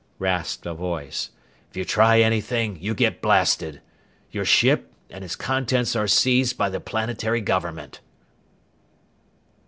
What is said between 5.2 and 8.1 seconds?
its contents are seized by the planetary government!"